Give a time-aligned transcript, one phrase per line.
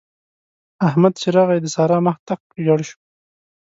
[0.87, 2.97] احمد چې راغی؛ د سارا مخ تک ژړ شو.